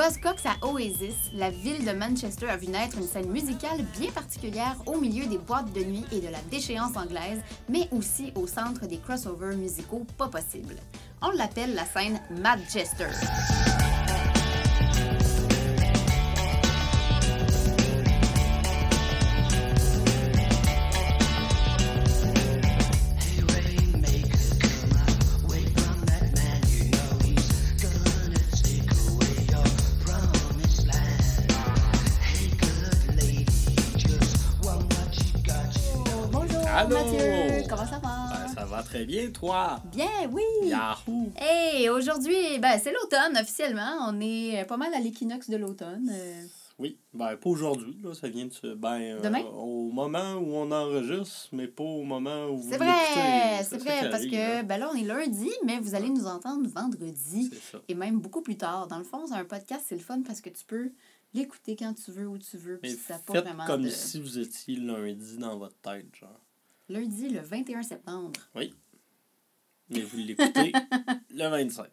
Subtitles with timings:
[0.00, 4.74] Buzzcocks à Oasis, la ville de Manchester a vu naître une scène musicale bien particulière
[4.86, 8.86] au milieu des boîtes de nuit et de la déchéance anglaise, mais aussi au centre
[8.86, 10.76] des crossovers musicaux pas possibles.
[11.20, 13.10] On l'appelle la scène Madchester.
[39.00, 39.82] Très bien, toi?
[39.92, 40.42] Bien, oui!
[40.68, 41.32] Yahoo!
[41.36, 43.96] Hey, aujourd'hui, ben, c'est l'automne officiellement.
[44.08, 46.10] On est pas mal à l'équinoxe de l'automne.
[46.12, 46.42] Euh,
[46.78, 48.74] Oui, ben pas aujourd'hui, là, ça vient de se...
[48.74, 49.40] Ben, euh, Demain?
[49.54, 54.00] au moment où on enregistre, mais pas au moment où vous C'est vrai, C'est vrai,
[54.10, 54.62] parce arrive, que hein.
[54.64, 57.82] ben là, on est lundi, mais vous allez nous entendre vendredi C'est ça.
[57.88, 58.86] et même beaucoup plus tard.
[58.86, 60.92] Dans le fond, c'est un podcast, c'est le fun parce que tu peux
[61.32, 63.88] l'écouter quand tu veux, où tu veux, puis ça n'a pas faites vraiment comme de...
[63.88, 66.38] si vous étiez lundi dans votre tête, genre.
[66.90, 68.32] Lundi, le 21 septembre.
[69.90, 70.72] Mais vous l'écoutez
[71.34, 71.86] le 25.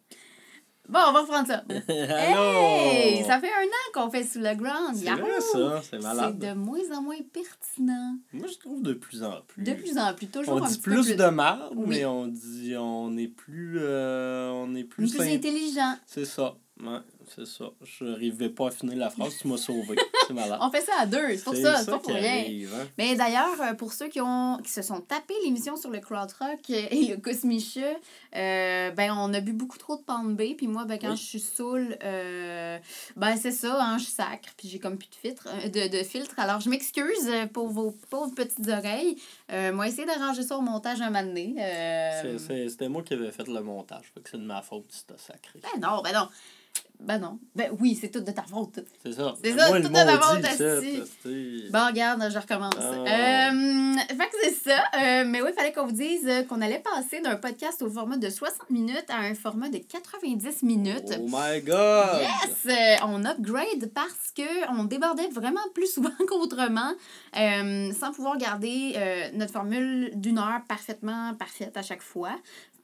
[0.88, 1.64] Bon, on va reprendre ça.
[1.88, 3.22] Hey!
[3.24, 4.94] Ça fait un an qu'on fait sous le ground.
[4.96, 6.38] C'est vrai, ça, c'est C'est malade.
[6.38, 8.16] de moins en moins pertinent.
[8.32, 9.62] Moi, je trouve de plus en plus.
[9.64, 11.86] De plus en plus, toujours on un dit petit peu plus de marde, Oui.
[11.88, 15.94] mais on dit on est plus euh, on est plus, intelligent.
[16.06, 16.56] C'est ça.
[16.80, 16.98] Ouais,
[17.34, 17.66] c'est ça.
[17.82, 19.96] Je n'arrivais pas à finir la phrase, tu m'as sauvé.
[20.26, 20.58] C'est malade.
[20.60, 22.40] On fait ça à deux, c'est pour ça, c'est pas pour rien.
[22.40, 22.86] arrive, hein.
[22.98, 26.58] Mais d'ailleurs, euh, pour ceux qui, ont, qui se sont tapés l'émission sur le Krautrock
[26.68, 27.80] et le Cosmicha,
[28.36, 30.54] euh, ben on a bu beaucoup trop de Palm-Bay.
[30.56, 31.16] Puis moi, ben, quand Oui.
[31.16, 32.78] je suis saoule, euh,
[33.16, 34.50] ben c'est ça, hein, je sacre.
[34.58, 36.34] Puis j'ai comme plus de filtre, euh, de, de filtre.
[36.38, 39.16] Alors je m'excuse euh, pour vos pauvres petites oreilles.
[39.50, 41.54] Euh, moi, essayer d'arranger ça au montage un moment donné.
[41.58, 44.04] Euh, C'était moi qui avais fait le montage.
[44.14, 45.58] Fait que c'est de ma faute si t'as sacré.
[45.62, 46.28] Ben non, ben non.
[47.00, 47.38] Ben non.
[47.54, 48.80] Ben oui, c'est tout de ta faute.
[49.04, 49.34] C'est ça.
[49.42, 52.74] C'est Mais ça, moi, tout de maudit, faute, Bon, regarde, je recommence.
[52.76, 53.50] Ah.
[53.50, 54.78] Euh, fait que c'est ça.
[54.94, 57.90] Euh, mais oui, il fallait qu'on vous dise euh, qu'on allait passer d'un podcast au
[57.90, 61.14] format de 60 minutes à un format de 90 minutes.
[61.18, 62.20] Oh my god!
[62.20, 62.66] Yes!
[62.66, 66.92] Euh, on upgrade parce que on débordait vraiment plus souvent qu'autrement,
[67.32, 68.96] sans pouvoir garder
[69.34, 72.32] notre formule d'une heure parfaitement parfaite à chaque fois.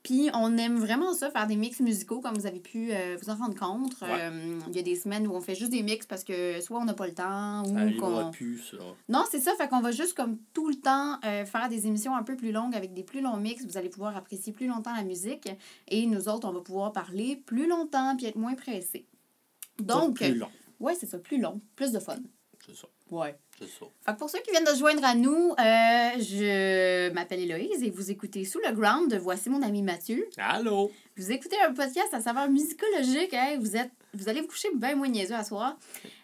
[0.04, 3.30] Puis on aime vraiment ça, faire des mix musicaux, comme vous avez pu euh, vous
[3.30, 3.98] en rendre compte.
[4.02, 4.08] Ouais.
[4.20, 6.78] Euh, Il y a des semaines où on fait juste des mix parce que soit
[6.78, 8.30] on n'a pas le temps ou arrivera qu'on...
[8.30, 8.76] plus, ça.
[9.08, 9.54] Non, c'est ça.
[9.56, 12.52] Fait qu'on va juste comme tout le temps euh, faire des émissions un peu plus
[12.52, 13.64] longues avec des plus longs mix.
[13.64, 15.48] Vous allez pouvoir apprécier plus longtemps la musique.
[15.88, 19.06] Et nous autres, on va pouvoir parler plus longtemps puis être moins pressés.
[19.78, 20.48] Donc, Tout plus long.
[20.80, 22.18] ouais, c'est ça, plus long, plus de fun.
[22.66, 22.88] C'est ça.
[23.10, 23.38] Ouais.
[23.58, 23.86] C'est ça.
[24.04, 27.82] Fait que pour ceux qui viennent de se joindre à nous, euh, je m'appelle Héloïse
[27.82, 30.28] et vous écoutez Sous le Ground de Voici mon ami Mathieu.
[30.38, 30.90] Allô?
[31.16, 34.94] Vous écoutez un podcast à savoir musicologique, hein, vous êtes vous allez vous coucher bien
[34.94, 35.76] moins niaiseux à soir.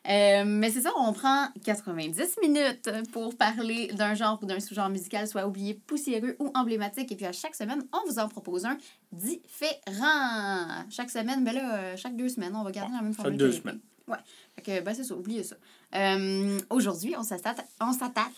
[0.09, 4.89] Euh, mais c'est ça, on prend 90 minutes pour parler d'un genre ou d'un sous-genre
[4.89, 7.11] musical, soit oublié, poussiéreux ou emblématique.
[7.11, 8.77] Et puis à chaque semaine, on vous en propose un
[9.13, 10.85] différent.
[10.89, 13.39] Chaque semaine, ben là, euh, chaque deux semaines, on va garder la même chaque formule.
[13.39, 13.63] deux que l'été.
[13.63, 13.81] semaines.
[14.07, 14.19] Ouais.
[14.57, 15.57] Fait que, ben c'est ça, oubliez ça.
[15.95, 18.33] Euh, Aujourd'hui, on s'attache, on s'attache,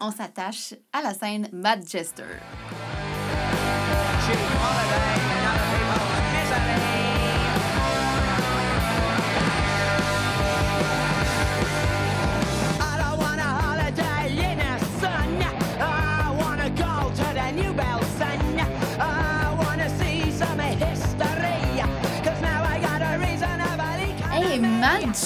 [0.00, 2.24] on s'attache, à la scène Madchester.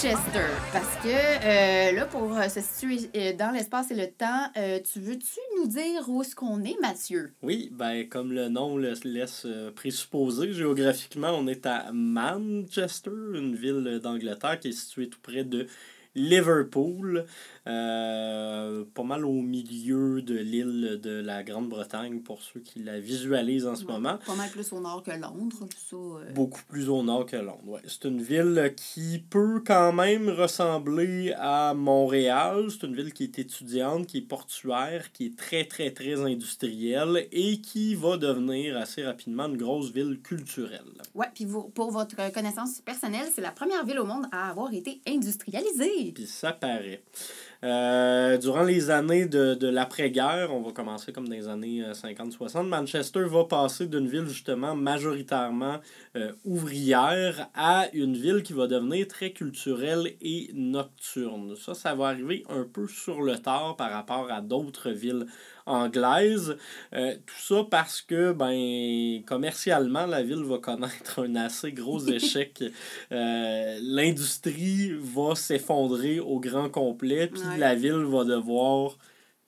[0.03, 0.49] Manchester!
[0.73, 4.51] Parce que euh, là, pour euh, se situer euh, dans l'espace et le temps,
[4.93, 7.33] tu veux-tu nous dire où est-ce qu'on est, Mathieu?
[7.43, 9.47] Oui, ben comme le nom le laisse
[9.77, 15.69] présupposer, géographiquement, on est à Manchester, une ville d'Angleterre qui est située tout près de
[16.17, 17.25] Liverpool,
[17.69, 23.67] euh, pas mal au milieu de l'île de la Grande-Bretagne pour ceux qui la visualisent
[23.67, 24.19] en ce Ouais, moment.
[24.26, 25.97] Pas mal plus au nord que Londres, ça.
[25.97, 26.32] euh.
[26.35, 27.61] Beaucoup plus au nord que Londres.
[27.67, 27.81] Ouais.
[27.87, 32.67] C'est une ville qui peut quand même ressembler à Montréal.
[32.70, 37.29] C'est une ville qui est étudiante, qui est portuaire, qui est très, très, très industrielle
[37.32, 40.81] et qui va devenir assez rapidement une grosse ville culturelle.
[41.14, 45.00] Ouais, puis pour votre connaissance personnelle, c'est la première ville au monde à avoir été
[45.06, 46.12] industrialisée.
[46.12, 47.03] Puis ça paraît.
[47.64, 52.67] Euh, durant les années de, de l'après-guerre, on va commencer comme dans les années 50-60,
[52.67, 55.79] Manchester va passer d'une ville justement majoritairement
[56.17, 61.55] euh, ouvrière à une ville qui va devenir très culturelle et nocturne.
[61.55, 65.26] Ça, ça va arriver un peu sur le tard par rapport à d'autres villes
[65.67, 66.56] anglaises.
[66.94, 72.62] Euh, tout ça parce que, ben, commercialement, la ville va connaître un assez gros échec.
[73.12, 77.59] Euh, L'industrie va s'effondrer au grand complet, puis Ouais.
[77.59, 78.97] la ville va devoir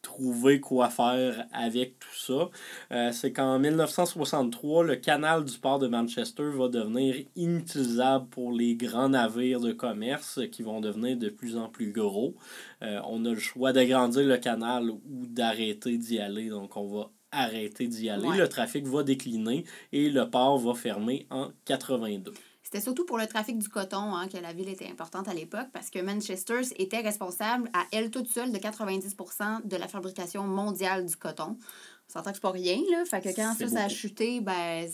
[0.04, 2.50] trouver quoi faire avec tout ça.
[2.92, 8.76] Euh, c'est qu'en 1963, le canal du port de Manchester va devenir inutilisable pour les
[8.76, 12.36] grands navires de commerce qui vont devenir de plus en plus gros.
[12.82, 17.10] Euh, on a le choix d'agrandir le canal ou d'arrêter d'y aller, donc on va
[17.32, 18.28] arrêter d'y aller.
[18.28, 18.38] Ouais.
[18.38, 22.32] Le trafic va décliner et le port va fermer en 82.
[22.74, 25.68] C'était surtout pour le trafic du coton hein, que la ville était importante à l'époque
[25.72, 31.06] parce que Manchester était responsable à elle toute seule de 90% de la fabrication mondiale
[31.06, 31.56] du coton.
[32.08, 33.04] On s'entend que c'est pas rien, là.
[33.04, 34.90] Fait que quand ça, ça a chuté, ben,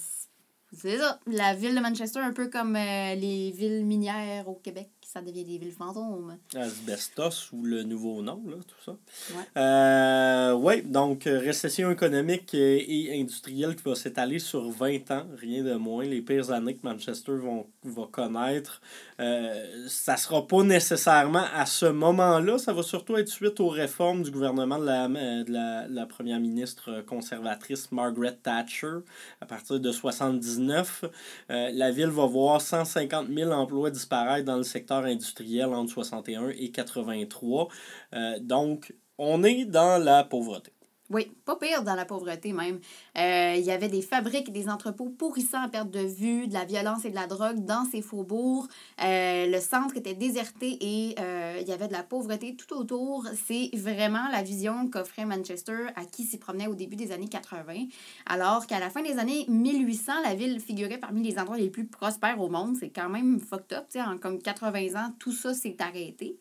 [0.75, 1.21] c'est ça.
[1.27, 5.43] La ville de Manchester, un peu comme euh, les villes minières au Québec, ça devient
[5.43, 6.37] des villes fantômes.
[6.55, 8.93] Asbestos ou le nouveau nom, là, tout ça.
[8.93, 9.45] Ouais.
[9.57, 15.65] Euh, oui, donc euh, récession économique et industrielle qui va s'étaler sur 20 ans, rien
[15.65, 16.05] de moins.
[16.05, 18.81] Les pires années que Manchester vont, va connaître.
[19.19, 24.23] Euh, ça sera pas nécessairement à ce moment-là, ça va surtout être suite aux réformes
[24.23, 28.99] du gouvernement de la, euh, de la, la première ministre conservatrice Margaret Thatcher
[29.41, 31.05] à partir de 79.
[31.51, 36.49] Euh, la ville va voir 150 000 emplois disparaître dans le secteur industriel entre 61
[36.51, 37.69] et 83.
[38.15, 40.73] Euh, donc, on est dans la pauvreté.
[41.11, 42.79] Oui, pas pire dans la pauvreté même.
[43.19, 46.55] Euh, il y avait des fabriques et des entrepôts pourrissants à perte de vue, de
[46.55, 48.69] la violence et de la drogue dans ces faubourgs.
[49.03, 53.27] Euh, le centre était déserté et euh, il y avait de la pauvreté tout autour.
[53.45, 57.87] C'est vraiment la vision qu'offrait Manchester à qui s'y promenait au début des années 80.
[58.27, 61.87] Alors qu'à la fin des années 1800, la ville figurait parmi les endroits les plus
[61.87, 62.77] prospères au monde.
[62.79, 63.87] C'est quand même fucked up.
[63.91, 66.39] tu sais, En comme 80 ans, tout ça s'est arrêté.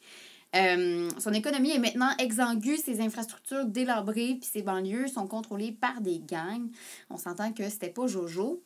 [0.56, 6.02] Euh, son économie est maintenant exsangue, ses infrastructures délabrées, puis ses banlieues sont contrôlées par
[6.02, 6.70] des gangs.
[7.10, 8.64] On s'entend que c'était pas Jojo.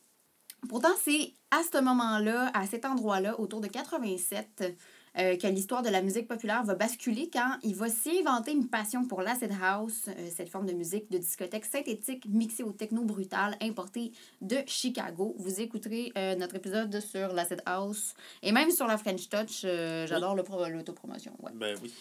[0.70, 4.74] Pourtant, c'est à ce moment-là, à cet endroit-là, autour de 87,
[5.18, 8.68] euh, que l'histoire de la musique populaire va basculer quand il va s'y inventer une
[8.68, 13.04] passion pour l'acid house, euh, cette forme de musique de discothèque synthétique mixée au techno
[13.04, 14.12] brutal importé
[14.42, 15.36] de Chicago.
[15.38, 19.62] Vous écouterez euh, notre épisode sur l'acid house et même sur la French Touch.
[19.62, 21.34] J'adore pro- l'autopromotion.
[21.42, 21.52] Ouais.
[21.54, 21.92] Ben oui.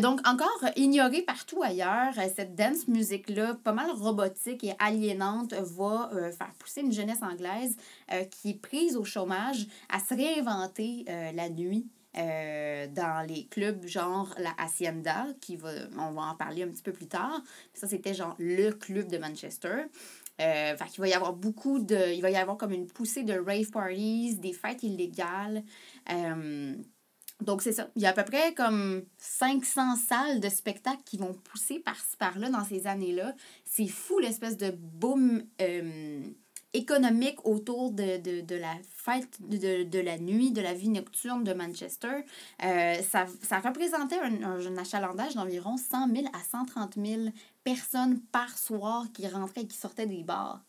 [0.00, 6.52] Donc, encore ignorée partout ailleurs, cette dance music-là, pas mal robotique et aliénante, va faire
[6.58, 7.76] pousser une jeunesse anglaise
[8.30, 11.04] qui est prise au chômage à se réinventer
[11.34, 11.86] la nuit.
[12.16, 16.82] Euh, dans les clubs genre la Hacienda, qui va, on va en parler un petit
[16.82, 17.42] peu plus tard.
[17.72, 19.84] Ça, c'était genre le club de Manchester.
[20.40, 22.12] Euh, qu'il va y avoir beaucoup de.
[22.12, 25.62] Il va y avoir comme une poussée de rave parties, des fêtes illégales.
[26.10, 26.74] Euh,
[27.40, 27.90] donc, c'est ça.
[27.96, 32.16] Il y a à peu près comme 500 salles de spectacle qui vont pousser par-ci
[32.16, 33.34] par-là dans ces années-là.
[33.64, 36.22] C'est fou l'espèce de boom euh,
[36.74, 41.44] économique autour de, de, de la fête de, de la nuit, de la vie nocturne
[41.44, 42.24] de Manchester.
[42.64, 47.22] Euh, ça, ça représentait un, un achalandage d'environ 100 000 à 130 000
[47.62, 50.62] personnes par soir qui rentraient et qui sortaient des bars.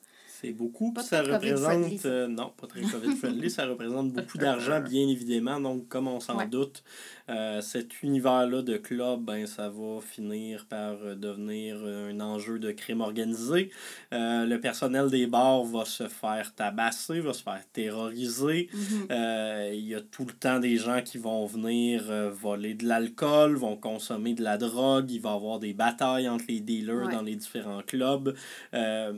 [0.46, 0.92] C'est beaucoup.
[0.94, 2.06] Pas puis ça représente.
[2.06, 3.50] euh, non, pas très COVID-friendly.
[3.50, 5.60] ça représente beaucoup d'argent, bien évidemment.
[5.60, 6.48] Donc, comme on s'en Ouais.
[6.48, 6.84] doute,
[7.30, 12.72] euh, cet univers-là de club, ben, ça va finir par euh, devenir un enjeu de
[12.72, 13.72] crime organisé.
[14.14, 18.70] Euh, le personnel des bars va se faire tabasser, va se faire terroriser.
[18.74, 19.08] Mhm.
[19.12, 22.86] Euh, Il y a tout le temps des gens qui vont venir euh, voler de
[22.86, 27.08] l'alcool, vont consommer de la drogue, il va y avoir des batailles entre les dealers
[27.08, 27.14] Ouais.
[27.14, 28.36] dans les différents clubs.
[28.74, 29.14] Euh,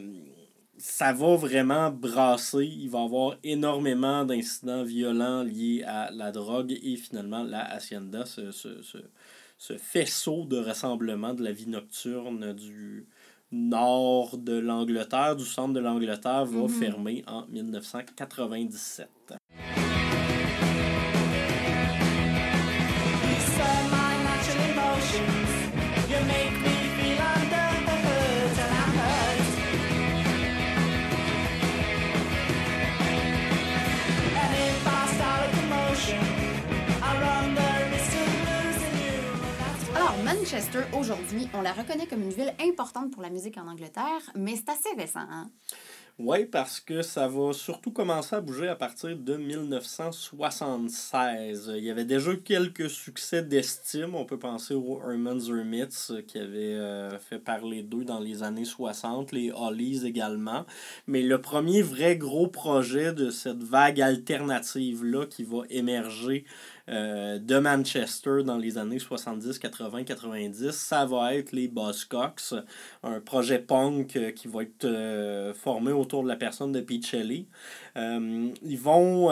[0.77, 2.65] ça va vraiment brasser.
[2.65, 8.25] Il va y avoir énormément d'incidents violents liés à la drogue et finalement la Hacienda,
[8.25, 8.97] ce, ce, ce,
[9.57, 13.07] ce faisceau de rassemblement de la vie nocturne du
[13.51, 16.69] nord de l'Angleterre, du centre de l'Angleterre, va Mhm.
[16.69, 19.36] fermer en 1997.
[40.49, 44.55] Manchester, aujourd'hui, on la reconnaît comme une ville importante pour la musique en Angleterre, mais
[44.55, 45.25] c'est assez récent.
[45.29, 45.49] Hein?
[46.19, 51.73] Oui, parce que ça va surtout commencer à bouger à partir de 1976.
[51.75, 54.15] Il y avait déjà quelques succès d'estime.
[54.15, 58.41] On peut penser aux Herman's Hermits euh, qui avaient euh, fait parler d'eux dans les
[58.41, 60.65] années 60, les Hollies également.
[61.07, 66.45] Mais le premier vrai gros projet de cette vague alternative-là qui va émerger
[66.89, 72.53] euh, de Manchester dans les années 70, 80, 90, ça va être les Buzzcocks,
[73.03, 77.05] un projet punk euh, qui va être euh, formé autour de la personne de Pete
[77.05, 77.45] Shelley.
[77.95, 79.27] ils vont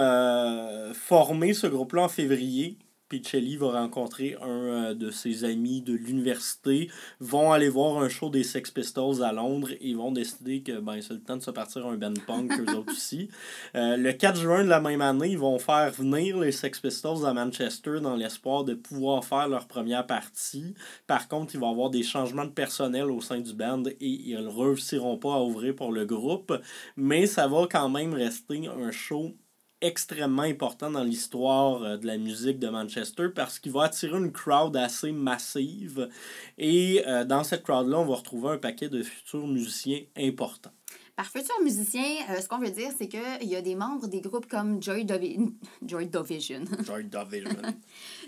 [0.93, 2.77] former ce groupe-là en février
[3.19, 6.89] Pichelli va rencontrer un euh, de ses amis de l'université,
[7.21, 10.99] vont aller voir un show des Sex Pistols à Londres et vont décider que ben,
[11.01, 13.29] c'est le temps de se partir un band punk, eux autres aussi.
[13.75, 17.25] Euh, le 4 juin de la même année, ils vont faire venir les Sex Pistols
[17.25, 20.73] à Manchester dans l'espoir de pouvoir faire leur première partie.
[21.07, 23.95] Par contre, il va y avoir des changements de personnel au sein du band et
[24.01, 26.53] ils ne réussiront pas à ouvrir pour le groupe,
[26.97, 29.33] mais ça va quand même rester un show
[29.81, 34.31] extrêmement important dans l'histoire euh, de la musique de Manchester parce qu'il va attirer une
[34.31, 36.09] crowd assez massive.
[36.57, 40.71] Et euh, dans cette crowd-là, on va retrouver un paquet de futurs musiciens importants.
[41.15, 44.21] Par futur musicien, euh, ce qu'on veut dire, c'est qu'il y a des membres des
[44.21, 45.53] groupes comme Joy, Division.
[45.85, 46.65] Joy Division.
[46.85, 47.61] Joy Division.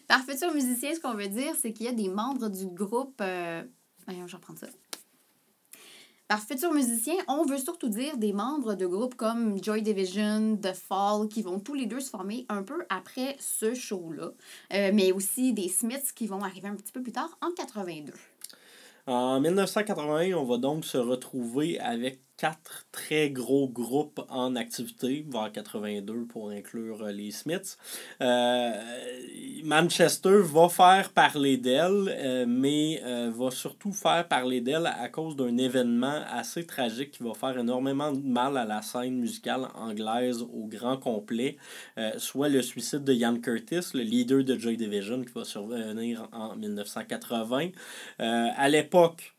[0.07, 3.21] Par futur musicien, ce qu'on veut dire, c'est qu'il y a des membres du groupe.
[4.05, 4.67] Voyons, je vais reprendre ça.
[6.27, 10.73] Par futur musicien, on veut surtout dire des membres de groupes comme Joy Division, The
[10.73, 14.31] Fall, qui vont tous les deux se former un peu après ce show-là,
[14.73, 18.11] euh, mais aussi des Smiths qui vont arriver un petit peu plus tard en 82.
[19.05, 25.51] En 1980, on va donc se retrouver avec quatre très gros groupes en activité, voire
[25.51, 27.77] 82 pour inclure euh, les Smiths.
[28.21, 28.71] Euh,
[29.63, 33.01] Manchester va faire parler d'elle, euh, mais
[33.35, 38.11] va surtout faire parler d'elle à cause d'un événement assez tragique qui va faire énormément
[38.11, 41.57] de mal à la scène musicale anglaise au grand complet,
[42.17, 46.55] soit le suicide de Ian Curtis, le leader de Joy Division, qui va survenir en
[46.55, 47.69] 1980.
[48.19, 49.36] à l'époque,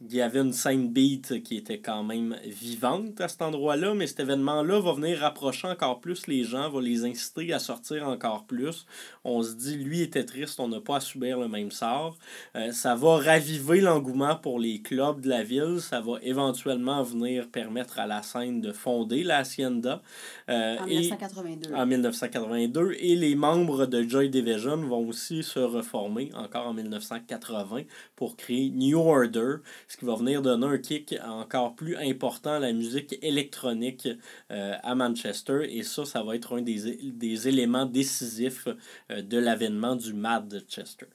[0.00, 4.06] il y avait une scène beat qui était quand même vivante à cet endroit-là, mais
[4.06, 8.44] cet événement-là va venir rapprocher encore plus les gens, va les inciter à sortir encore
[8.44, 8.86] plus.
[9.24, 12.16] On se dit, lui était triste, on n'a pas à subir le même sort.
[12.54, 17.48] Euh, ça va raviver l'engouement pour les clubs de la ville, ça va éventuellement venir
[17.48, 20.00] permettre à la scène de fonder la Hacienda.
[20.48, 21.74] Euh, en 1982.
[21.74, 22.96] En 1982.
[22.98, 27.82] Et les membres de Joy Division vont aussi se reformer encore en 1980
[28.16, 29.56] pour créer New Order
[29.88, 34.08] ce qui va venir donner un kick encore plus important à la musique électronique
[34.50, 35.66] euh, à Manchester.
[35.68, 38.68] Et ça, ça va être un des, des éléments décisifs
[39.10, 41.06] euh, de l'avènement du Mad Chester.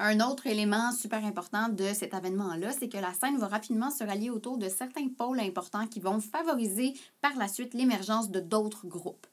[0.00, 4.04] Un autre élément super important de cet avènement-là, c'est que la scène va rapidement se
[4.04, 8.86] rallier autour de certains pôles importants qui vont favoriser par la suite l'émergence de d'autres
[8.86, 9.26] groupes.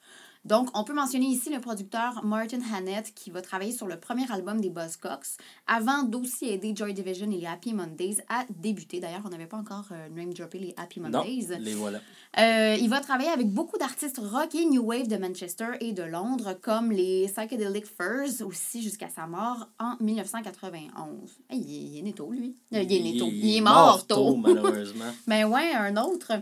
[0.45, 4.31] Donc, on peut mentionner ici le producteur Martin Hannett qui va travailler sur le premier
[4.31, 8.99] album des Buzzcocks avant d'aussi aider Joy Division et les Happy Mondays à débuter.
[8.99, 11.47] D'ailleurs, on n'avait pas encore euh, name droppé les Happy Mondays.
[11.49, 11.99] Non, les voilà.
[12.37, 16.03] Euh, il va travailler avec beaucoup d'artistes rock et new wave de Manchester et de
[16.03, 21.39] Londres, comme les Psychedelic Furs, aussi jusqu'à sa mort en 1991.
[21.51, 22.55] il, est né tôt, lui.
[22.71, 23.29] Euh, il est né tôt.
[23.31, 25.05] Il, est mort, tôt, malheureusement.
[25.25, 26.33] Mais ben ouais, un autre.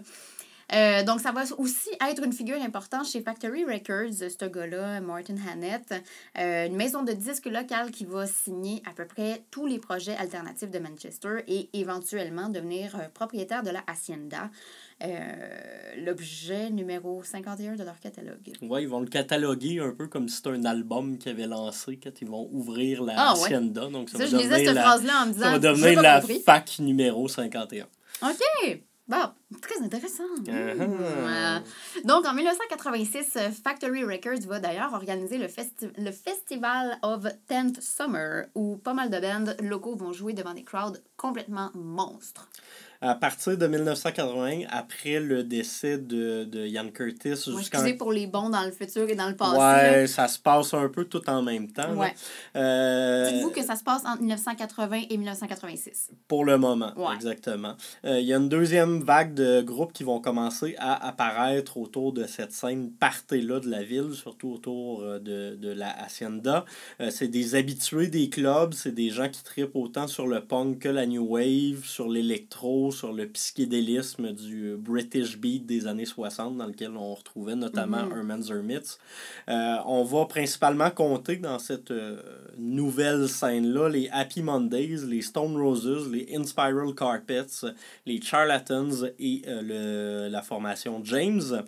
[0.73, 5.35] Euh, donc, ça va aussi être une figure importante chez Factory Records, ce gars-là, Martin
[5.47, 5.93] Hannett,
[6.37, 10.15] euh, une maison de disques locale qui va signer à peu près tous les projets
[10.15, 14.49] alternatifs de Manchester et éventuellement devenir euh, propriétaire de la Hacienda.
[15.97, 18.53] l'objet numéro 51 de leur catalogue.
[18.61, 21.99] Oui, ils vont le cataloguer un peu comme si c'était un album qu'ils avaient lancé
[22.01, 23.89] quand ils vont ouvrir la ah, Hacienda.
[23.89, 25.45] Donc ça, va je lisais cette phrase-là en me disant.
[25.45, 27.85] Ça va devenir la fac numéro 51.
[28.23, 28.83] OK!
[29.13, 30.23] Bon, très intéressant.
[30.47, 31.61] Uh-huh.
[32.03, 35.47] Donc, en 1986, Factory Records va d'ailleurs organiser le,
[35.97, 40.63] le Festival of 10th Summer, où pas mal de bands locaux vont jouer devant des
[40.63, 42.49] crowds complètement monstres
[43.03, 47.49] à partir de 1980, après le décès de, de Ian Curtis.
[47.49, 49.57] Ouais, excusez pour les bons dans le futur et dans le passé.
[49.57, 51.93] Ouais, ça se passe un peu tout en même temps.
[51.95, 52.13] Ouais.
[52.55, 53.29] Euh...
[53.29, 56.11] Dites-vous que ça se passe entre 1980 et 1986.
[56.29, 57.75] Pour le moment, exactement.
[58.05, 62.13] Euh, il y a une deuxième vague de groupes qui vont commencer à apparaître autour
[62.13, 66.63] de cette scène party-là de la ville, surtout autour euh, de, de la Hacienda.
[67.01, 70.79] Euh, c'est des habitués des clubs, c'est des gens qui tripent autant sur le punk
[70.79, 76.57] que la new wave, sur l'électro, sur le psychédélisme du British Beat des années 60,
[76.57, 78.97] dans lequel on retrouvait notamment mm Herman's Hermits.
[79.49, 82.21] Euh, on va principalement compter dans cette euh,
[82.57, 87.65] nouvelle scène-là les Happy Mondays, les Stone Roses, les Inspiral Carpets,
[88.05, 91.63] les Charlatans et et euh, le, la formation James,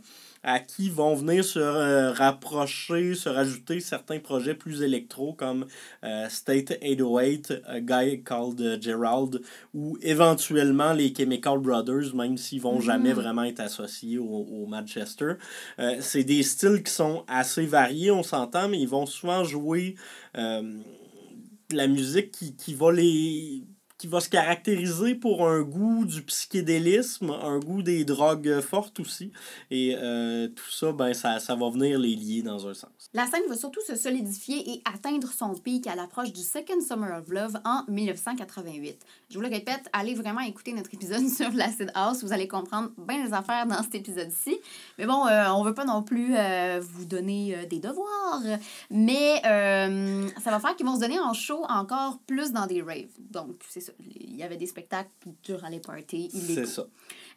[0.46, 5.66] à qui vont venir se euh, rapprocher, se rajouter certains projets plus électro comme
[6.04, 9.42] euh, State 808, A Guy Called Gerald,
[9.74, 15.34] ou éventuellement les Chemical Brothers, même s'ils vont jamais vraiment être associés au, au Manchester.
[15.80, 19.96] Euh, c'est des styles qui sont assez variés, on s'entend, mais ils vont souvent jouer
[20.38, 20.62] euh,
[21.70, 23.64] de la musique qui, qui va les
[23.98, 29.32] qui va se caractériser pour un goût du psychédélisme, un goût des drogues fortes aussi.
[29.72, 33.10] Et euh, tout ça, ben, ça, ça va venir les lier dans un sens.
[33.14, 37.18] La scène va surtout se solidifier et atteindre son pic à l'approche du Second Summer
[37.18, 38.98] of Love en 1988.
[39.30, 42.92] Je vous le répète, allez vraiment écouter notre épisode sur l'Acid House, vous allez comprendre
[42.98, 44.58] bien les affaires dans cet épisode-ci.
[44.98, 48.42] Mais bon, euh, on veut pas non plus euh, vous donner euh, des devoirs,
[48.90, 53.06] mais ça va faire qu'ils vont se donner en show encore plus dans des raves.
[53.20, 53.85] Donc, c'est.
[54.00, 55.10] Il y avait des spectacles
[55.44, 56.54] durant les parties illégaux.
[56.54, 56.88] C'est ça.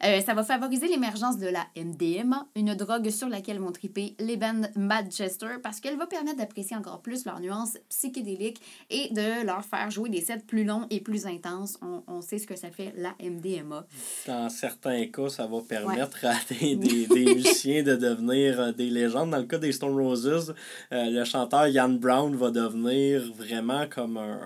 [0.03, 4.37] Euh, ça va favoriser l'émergence de la MDMA, une drogue sur laquelle vont triper les
[4.37, 9.63] bands Manchester parce qu'elle va permettre d'apprécier encore plus leurs nuances psychédéliques et de leur
[9.65, 11.77] faire jouer des sets plus longs et plus intenses.
[11.81, 13.85] On, on sait ce que ça fait la MDMA.
[14.27, 18.89] Dans certains cas, ça va permettre à des, des, des musiciens de devenir euh, des
[18.89, 19.31] légendes.
[19.31, 20.53] Dans le cas des Stone Roses,
[20.93, 24.39] euh, le chanteur Ian Brown va devenir vraiment comme un,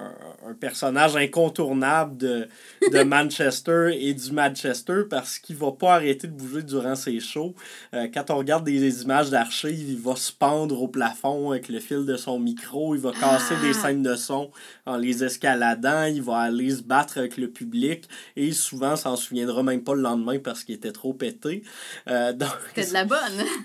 [0.47, 2.47] un- personnage incontournable de,
[2.91, 7.53] de Manchester et du Manchester parce qu'il va pas arrêter de bouger durant ses shows.
[7.93, 11.79] Euh, quand on regarde des images d'archives, il va se pendre au plafond avec le
[11.79, 13.61] fil de son micro, il va casser Ah!
[13.61, 14.49] des scènes de son
[14.85, 19.63] en les escaladant, il va aller se battre avec le public et souvent s'en souviendra
[19.63, 21.63] même pas le lendemain parce qu'il était trop pété.
[22.07, 23.19] Euh, donc, C'était de la bonne.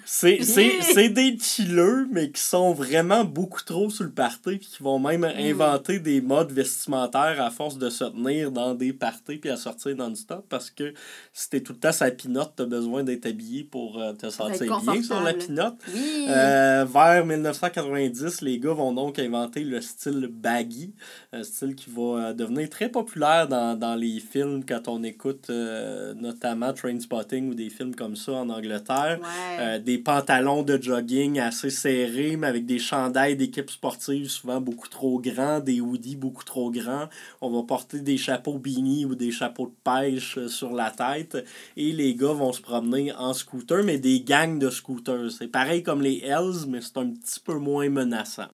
[0.04, 4.68] c'est, c'est, c'est des chillers, mais qui sont vraiment beaucoup trop sur le party, puis
[4.68, 9.36] qui vont même inventer des modes vestimentaires à force de se tenir dans des parties
[9.36, 10.92] puis à sortir non-stop, parce que
[11.50, 15.02] t'es tout le temps sa pinotte, t'as besoin d'être habillé pour euh, te sentir bien
[15.02, 15.34] sur la.
[15.94, 16.26] Oui.
[16.30, 20.94] Euh, vers 1990, les gars vont donc inventer le style baggy,
[21.34, 25.48] un style qui va euh, devenir très populaire dans, dans les films quand on écoute
[25.50, 29.18] euh, notamment Trainspotting ou des films comme ça en Angleterre.
[29.20, 29.58] Ouais.
[29.60, 34.88] Euh, des pantalons de jogging assez serrés, mais avec des chandails d'équipe sportive souvent beaucoup
[34.88, 37.10] trop grands, des hoodies beaucoup trop grands.
[37.42, 41.44] On va porter des chapeaux beanie ou des chapeaux de pêche sur la tête.
[41.76, 45.30] Et les gars vont se promener en scooter, mais des gangs de scooters.
[45.30, 48.48] C'est pareil comme les Hells, mais c'est un petit peu moins menaçant.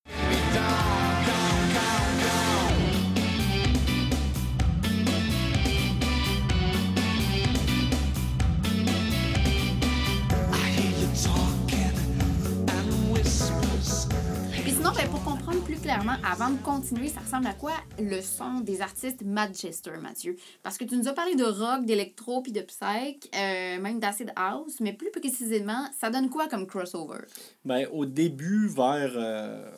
[16.13, 20.37] Avant de continuer, ça ressemble à quoi le son des artistes Manchester, Mathieu?
[20.63, 24.33] Parce que tu nous as parlé de rock, d'électro, puis de psych, euh, même d'acid
[24.37, 27.21] house, mais plus précisément, ça donne quoi comme crossover?
[27.65, 29.13] Ben, au début, vers.
[29.17, 29.71] euh,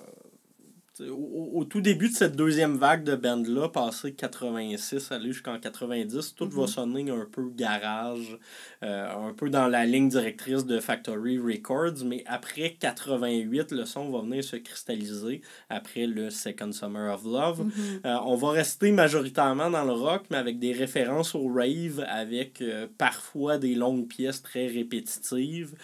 [1.01, 6.35] au, au tout début de cette deuxième vague de band-là, passé 86, aller jusqu'en 90,
[6.35, 8.39] tout va sonner un peu garage,
[8.83, 14.11] euh, un peu dans la ligne directrice de Factory Records, mais après 88, le son
[14.11, 17.67] va venir se cristalliser après le Second Summer of Love.
[18.05, 22.61] Euh, on va rester majoritairement dans le rock, mais avec des références au rave, avec
[22.61, 25.75] euh, parfois des longues pièces très répétitives.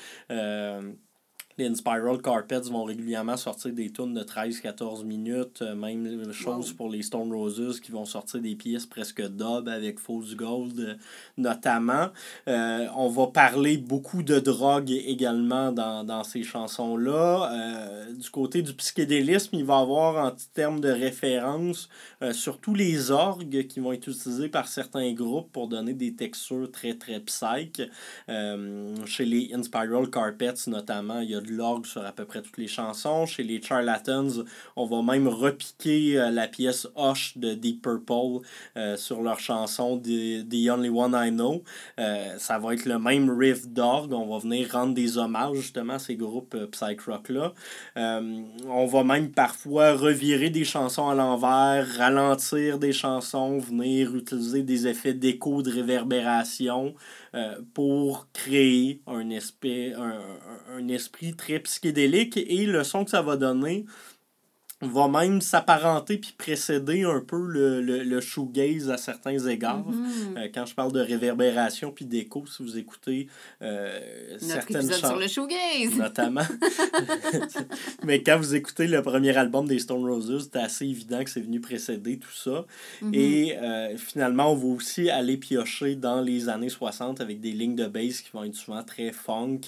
[1.59, 5.61] Les Inspiral Carpets vont régulièrement sortir des tunes de 13-14 minutes.
[5.62, 6.77] euh, Même chose Wow.
[6.77, 10.95] pour les Stone Roses qui vont sortir des pièces presque dub avec False Gold euh,
[11.37, 12.09] notamment.
[12.49, 17.53] Euh, on va parler beaucoup de drogue également dans, dans ces chansons-là.
[17.53, 21.88] Euh, du côté du psychédélisme, il va y avoir en termes de référence
[22.23, 26.71] euh, surtout les orgues qui vont être utilisés par certains groupes pour donner des textures
[26.73, 27.83] très très psych.
[29.07, 32.59] Chez les Inspiral Carpets notamment, il y a de l'orgue sur à peu près toutes
[32.59, 33.26] les chansons.
[33.26, 34.44] Chez les Charlatans,
[34.76, 39.98] on va même repiquer euh, la pièce Hush de Deep Purple euh, sur leur chanson
[39.98, 41.62] The, The Only One I Know.
[41.98, 44.12] Euh, ça va être le même riff d'orgue.
[44.12, 47.52] On va venir rendre des hommages justement à ces groupes psych rock-là.
[47.96, 54.87] On va même parfois revirer des chansons à l'envers, ralentir des chansons, venir utiliser des
[54.87, 56.94] effets d'écho, de réverbération
[57.35, 62.37] euh, pour créer un, esprit, un, esprit très psychédélique.
[62.37, 63.87] Et le son que ça va donner
[64.88, 69.87] va même s'apparenter puis précéder un peu le, le, le shoegaze à certains égards.
[69.87, 70.37] Mhm.
[70.37, 73.29] Euh, quand je parle de réverbération puis d'écho, si vous écoutez
[73.62, 75.97] euh, Notre certaines chansons sur le shoegaze.
[75.97, 76.42] notamment.
[78.05, 81.40] Mais quand vous écoutez le premier album des Stone Roses, c'est assez évident que c'est
[81.40, 82.64] venu précéder tout ça.
[83.03, 83.14] Mhm.
[83.14, 87.77] Et euh, finalement, on va aussi aller piocher dans les années 60 avec des lignes
[87.77, 89.61] de bass qui vont être souvent très funk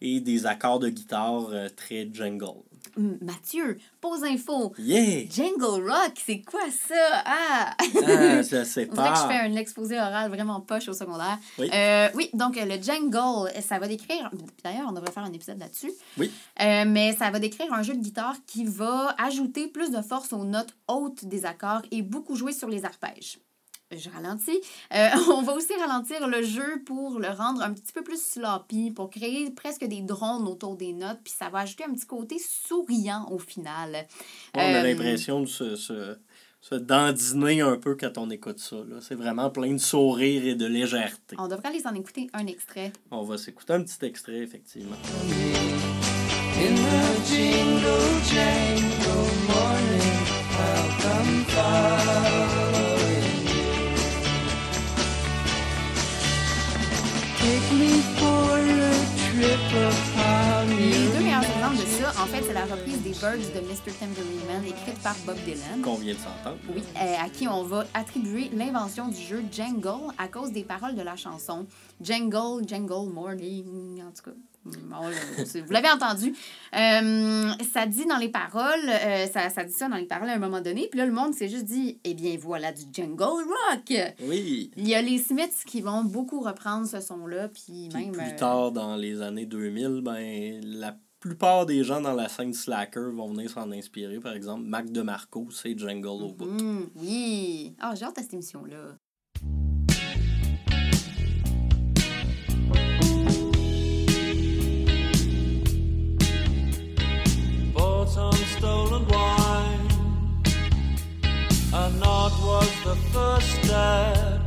[0.00, 2.62] et des accords de guitare très jungle.
[2.96, 4.72] Mathieu, pause info.
[4.78, 5.24] Yeah!
[5.30, 7.22] Jungle Rock, c'est quoi ça?
[7.24, 7.74] Ah!
[7.78, 9.28] Ah, je sais On dirait que je pas.
[9.28, 11.38] fais un exposé oral vraiment poche au secondaire.
[11.58, 11.70] Oui.
[11.72, 14.30] Euh, oui, donc euh, le Jungle, ça va décrire.
[14.62, 15.92] D'ailleurs, on devrait faire un épisode là-dessus.
[16.18, 16.30] Oui.
[16.60, 20.32] Euh, mais ça va décrire un jeu de guitare qui va ajouter plus de force
[20.32, 23.38] aux notes hautes des accords et beaucoup jouer sur les arpèges.
[23.96, 24.58] Je ralentis.
[24.94, 28.90] Euh, on va aussi ralentir le jeu pour le rendre un petit peu plus sloppy,
[28.90, 32.36] pour créer presque des drones autour des notes, puis ça va ajouter un petit côté
[32.38, 34.06] souriant au final.
[34.54, 36.16] On a Euh, l'impression de se, se,
[36.60, 38.76] se dandiner un peu quand on écoute ça.
[38.76, 38.96] là.
[39.00, 41.36] C'est vraiment plein de sourire et de légèreté.
[41.38, 42.92] On devrait aller en écouter un extrait.
[43.10, 44.96] On va s'écouter un petit extrait, effectivement.
[46.54, 49.12] In the jingle jangle
[49.48, 50.12] morning,
[60.68, 63.92] Les deux meilleurs exemples de ça, en fait, c'est la reprise des Birds de Mr.
[63.98, 65.80] Tambourine Man, écrite par Bob Dylan.
[65.82, 66.58] Qu'on vient de s'entendre.
[66.74, 70.94] Oui, euh, à qui on va attribuer l'invention du jeu Jangle à cause des paroles
[70.94, 71.66] de la chanson.
[72.02, 74.36] Jangle, Jangle Morning, en tout cas.
[74.64, 74.96] Bon,
[75.44, 76.34] c'est- vous l'avez entendu.
[76.74, 80.34] Euh, ça dit dans les paroles, euh, ça, ça dit ça dans les paroles à
[80.34, 83.22] un moment donné, puis là, le monde s'est juste dit, eh bien, voilà du Jungle
[83.24, 83.92] Rock.
[84.22, 84.70] Oui.
[84.76, 88.12] Il y a les Smiths qui vont beaucoup reprendre ce son-là, puis Puis même...
[88.12, 92.52] plus euh, tard, dans les années 2000, ben, la plupart des gens dans la scène
[92.52, 94.18] slacker vont venir s'en inspirer.
[94.18, 96.44] Par exemple, Mac DeMarco, c'est Jungle au bout.
[96.46, 97.74] hum, oui.
[97.80, 98.96] Ah, j'ai hâte à cette émission-là.
[108.04, 109.88] Bought some stolen wine.
[111.72, 114.40] And not was the first step.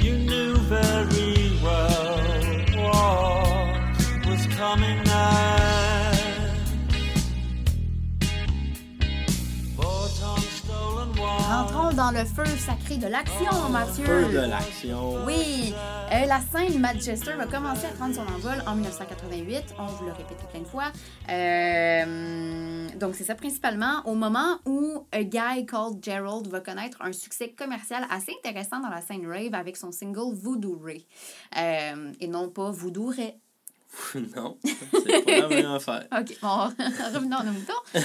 [0.00, 2.20] You knew very well
[2.76, 5.89] what was coming next.
[11.50, 14.04] Rentrons dans le feu sacré de l'action, Mathieu.
[14.04, 15.24] Feu de l'action.
[15.26, 15.74] Oui,
[16.12, 19.74] euh, la scène Manchester va commencer à prendre son envol en 1988.
[19.80, 20.92] On vous l'a répété plein de fois.
[21.28, 27.12] Euh, donc, c'est ça principalement au moment où A Guy Called Gerald va connaître un
[27.12, 31.04] succès commercial assez intéressant dans la scène rave avec son single Voodoo Ray.
[31.58, 33.34] Euh, et non pas Voodoo Ray.
[34.36, 36.06] non, c'est pas la même affaire.
[36.12, 36.48] Ok, bon,
[37.14, 37.72] revenons à nos moutons.
[37.94, 38.00] Euh,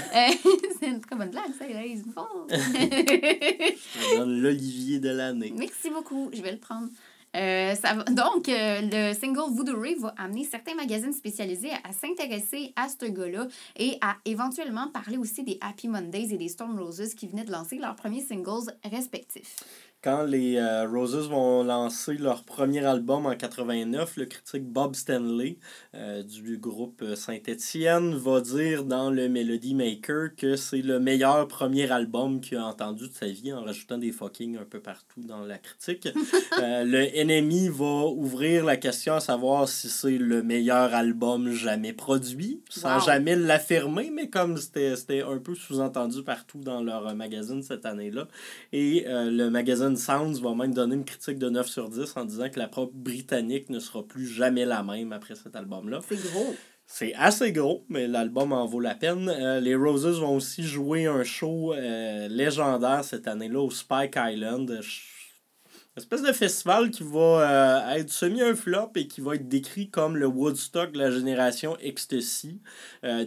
[0.79, 2.25] c'est une très bonne blague, ça, me font.
[2.49, 5.53] Je donne l'Olivier de l'année.
[5.57, 6.87] Merci beaucoup, je vais le prendre.
[7.35, 11.89] Euh, ça va- Donc, euh, le single Voodoo Ray va amener certains magazines spécialisés à,
[11.89, 16.47] à s'intéresser à ce gars-là et à éventuellement parler aussi des Happy Mondays et des
[16.47, 19.57] Storm Roses qui venaient de lancer leurs premiers singles respectifs.
[20.05, 25.57] Quand les euh, Roses vont lancer leur premier album en 89, le critique Bob Stanley
[25.95, 31.89] euh, du groupe Saint-Étienne va dire dans le Melody Maker que c'est le meilleur premier
[31.91, 35.43] album qu'il a entendu de sa vie en rajoutant des fucking un peu partout dans
[35.43, 36.07] la critique.
[36.61, 41.91] Euh, le NMI va ouvrir la question à savoir si c'est le meilleur album jamais
[41.91, 43.05] produit, sans Wow.
[43.05, 48.27] jamais l'affirmer, mais comme c'était un peu sous-entendu partout dans leur euh, magazine cette année-là.
[48.71, 52.25] Et euh, le magazine Sounds va même donner une critique de 9 sur 10 en
[52.25, 55.99] disant que la preuve britannique ne sera plus jamais la même après cet album-là.
[56.07, 56.55] C'est gros.
[56.87, 59.27] C'est assez gros, mais l'album en vaut la peine.
[59.27, 64.69] Euh, les Roses vont aussi jouer un show euh, légendaire cette année-là au Spike Island.
[64.69, 69.49] Une espèce de festival qui va euh, être semi un flop et qui va être
[69.49, 72.61] décrit comme le Woodstock de la génération Ecstasy.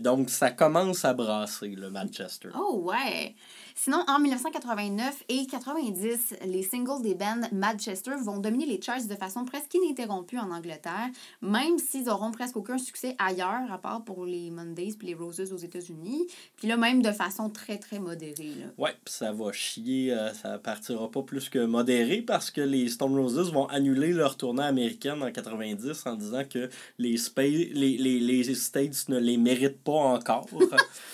[0.01, 2.51] Donc ça commence à brasser, le Manchester.
[2.55, 3.35] Oh ouais!
[3.81, 9.15] Sinon, en 1989 et 90, les singles des bands Manchester vont dominer les charts de
[9.15, 11.09] façon presque ininterrompue en Angleterre,
[11.43, 15.53] même s'ils auront presque aucun succès ailleurs, à part pour les Mondays puis les Roses
[15.53, 16.27] aux États-Unis.
[16.57, 18.53] Puis là, même de façon très, très modérée.
[18.59, 18.67] Là.
[18.79, 22.89] Ouais, puis ça va chier, euh, ça partira pas plus que modéré parce que les
[22.89, 27.73] Stone Roses vont annuler leur tournée américaine en 90 en disant que les, spa- les,
[27.73, 30.47] les, les States ne les méritent pas encore.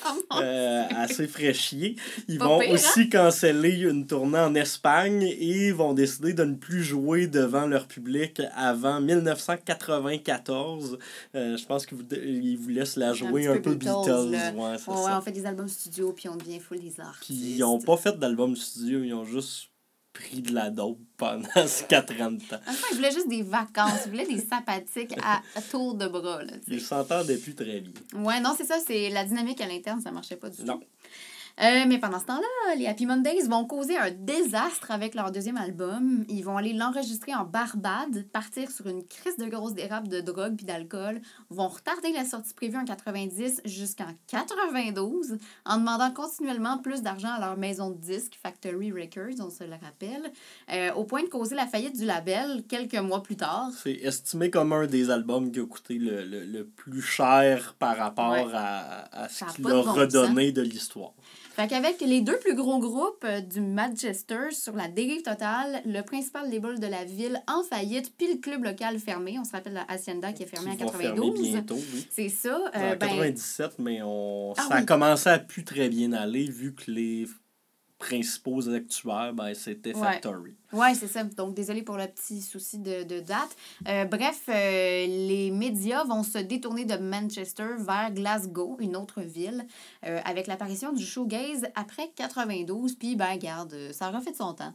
[0.07, 1.97] Oh Euh, assez fraîchier.
[2.29, 2.75] Ils Pas vont vont pire, hein?
[2.75, 7.87] aussi canceller une tournée en Espagne et vont décider de ne plus jouer devant leur
[7.87, 10.99] public avant 1994.
[11.35, 14.57] Euh, je pense qu'ils vous, ils vous laissent la jouer un, petit peu Beatles, Beatles.
[14.57, 15.19] ouais, ça.
[15.19, 17.25] on fait des albums studio, puis on devient full des artistes.
[17.25, 19.71] Puis ils n'ont pas fait d'album studio, ils ont juste
[20.15, 22.27] pris de la dope pendant ces 40 ans.
[22.31, 22.57] Même temps,
[22.93, 26.43] ils voulaient juste des vacances, ils voulaient des sympathiques à, tour de bras.
[26.43, 26.53] Là.
[26.69, 27.93] Ils s'entendaient plus très bien.
[28.15, 30.81] Ouais, non, c'est ça, c'est la dynamique à l'interne, ça marchait pas du Non.
[31.63, 35.57] Euh, mais pendant ce temps-là, les Happy Mondays vont causer un désastre avec leur deuxième
[35.57, 36.25] album.
[36.29, 40.57] Ils vont aller l'enregistrer en Barbade, partir sur une crise de grosse dérape de drogue
[40.57, 47.03] puis d'alcool, vont retarder la sortie prévue en 90 jusqu'en 92 en demandant continuellement plus
[47.03, 50.33] d'argent à leur maison de disques, Factory Records, on se le rappelle,
[50.73, 53.69] euh, au point de causer la faillite du label quelques mois plus tard.
[53.83, 57.97] C'est estimé comme un des albums qui a coûté le, le, le plus cher par
[57.97, 58.47] rapport Ouais.
[58.55, 61.13] à, à ce a qu'il a bon redonné de l'histoire.
[61.55, 66.01] Fait qu'avec les deux plus gros groupes euh, du Manchester sur la dérive totale, le
[66.01, 69.75] principal label de la ville en faillite, puis le club local fermé, on se rappelle
[69.75, 71.51] la Hacienda qui est fermée en Qui va fermer 92.
[71.51, 72.09] bientôt, oui.
[72.11, 72.59] C'est ça.
[72.59, 74.53] en euh, ben, 97, mais on...
[74.57, 74.87] Ah ça a oui.
[74.87, 77.29] commencé à plus très bien aller vu que les
[77.99, 79.93] principaux actuaires, ben, c'était.
[79.93, 80.55] Factory.
[80.73, 81.23] Ouais, c'est ça.
[81.25, 83.57] Donc, désolé pour le petit souci de, de date.
[83.89, 89.67] Euh, bref, euh, les médias vont se détourner de Manchester vers Glasgow, une autre ville,
[90.05, 92.97] euh, avec l'apparition du shoegaze après 92.
[92.97, 94.75] Puis, ben, garde, ça aura fait de son temps.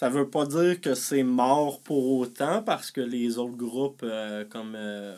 [0.00, 4.46] Ça veut pas dire que c'est mort pour autant parce que les autres groupes euh,
[4.48, 5.14] comme euh,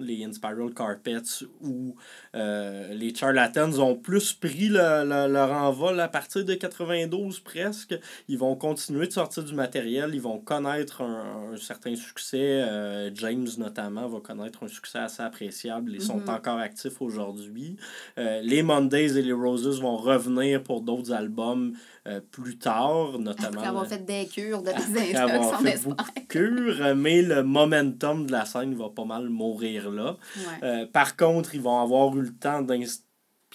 [0.00, 1.94] les Inspiral Carpets ou
[2.34, 7.94] euh, les Charlatans ont plus pris le- le- leur envol à partir de 92 presque.
[8.26, 12.64] Ils vont continuer de sortir du matériel, ils vont connaître un, un certain succès.
[13.14, 15.92] James notamment va connaître un succès assez appréciable.
[15.94, 16.30] Ils sont Mhm.
[16.30, 17.76] encore actifs aujourd'hui.
[18.16, 21.74] Les Mondays et les Roses vont revenir pour d'autres albums
[22.06, 23.58] euh, plus tard, notamment.
[23.58, 27.42] Après avoir le- fait des cures de après avoir fait beaucoup de cures, mais le
[27.42, 30.16] momentum de la scène va pas mal mourir là.
[30.36, 30.42] Ouais.
[30.64, 32.62] Euh, par contre, ils vont avoir eu le temps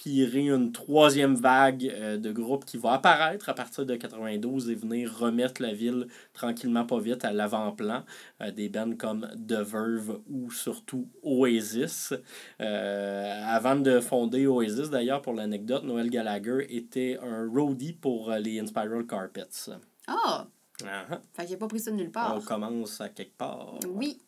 [0.08, 4.74] d'inspirer une troisième vague euh, de groupes qui va apparaître à partir de 92 et
[4.74, 8.04] venir remettre la ville tranquillement pas vite à l'avant-plan.
[8.40, 12.14] Euh, des bands comme The Verve ou surtout Oasis.
[12.60, 18.38] Euh, avant de fonder Oasis, d'ailleurs, pour l'anecdote, Noël Gallagher était un roadie pour euh,
[18.38, 19.70] les Inspiral Carpets.
[20.06, 20.46] Ah!
[20.84, 21.20] Ah, ah.
[21.34, 22.36] Fait qu'il n'a pas pris ça de nulle part.
[22.36, 23.74] On commence à quelque part.
[23.88, 24.20] Oui.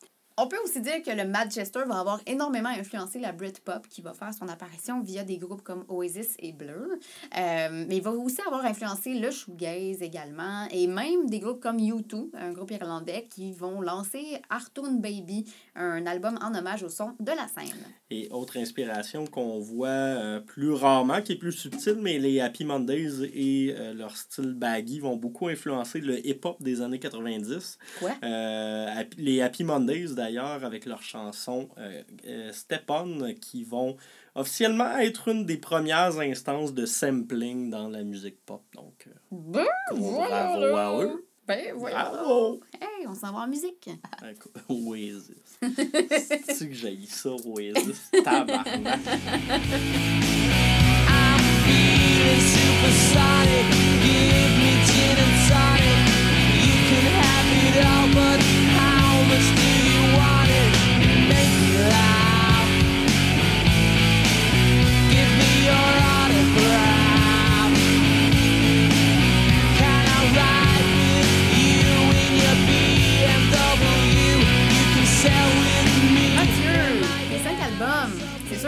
[0.42, 4.14] On peut aussi dire que le Manchester va avoir énormément influencé la Britpop qui va
[4.14, 6.87] faire son apparition via des groupes comme Oasis et Blur.
[7.37, 11.76] Euh, mais il va aussi avoir influencé le shoegaze également et même des groupes comme
[11.76, 15.44] U2, un groupe irlandais, qui vont lancer Artoon Baby,
[15.76, 17.76] un album en hommage au son de la scène.
[18.11, 22.64] Et autre inspiration qu'on voit euh, plus rarement, qui est plus subtile, mais les Happy
[22.64, 27.79] Mondays et euh, leur style baggy vont beaucoup influencer le hip-hop des années 90.
[27.98, 28.12] Quoi?
[29.18, 33.96] Les Happy Mondays, d'ailleurs, avec leur chanson euh, euh, Step On, qui vont
[34.34, 38.62] officiellement être une des premières instances de sampling dans la musique pop.
[38.74, 40.56] Donc, euh, Ben, gros voilà.
[40.56, 41.26] bravo à eux.
[41.46, 42.10] Ben, voilà.
[42.12, 42.60] Bravo!
[42.80, 43.88] Hey, on s'en va en musique.
[44.30, 45.58] Écoute, Oasis.
[46.48, 48.10] C'est que j'ai ça, Oasis?
[48.22, 48.66] Tabarnak.
[51.08, 53.66] I'm feeling supersonic.
[54.02, 55.36] Give me gin and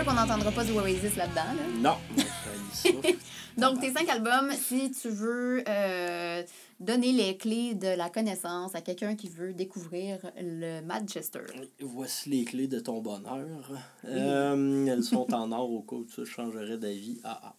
[0.03, 1.43] sûr qu'on n'entendra pas du Oasis là-dedans.
[1.83, 1.97] Là.
[2.17, 2.25] Non.
[3.59, 6.43] Donc, tes cinq albums, si tu veux euh,
[6.83, 11.40] donner les clés de la connaissance à quelqu'un qui veut découvrir le Manchester.
[11.81, 13.71] Voici les clés de ton bonheur.
[14.05, 17.21] Euh, elles sont en or au cas où tu changerais d'avis.
[17.25, 17.55] Ah, ah.